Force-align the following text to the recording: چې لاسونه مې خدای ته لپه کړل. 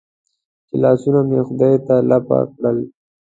چې 0.67 0.75
لاسونه 0.83 1.19
مې 1.29 1.39
خدای 1.47 1.75
ته 1.87 1.95
لپه 2.09 2.37
کړل. 2.53 2.77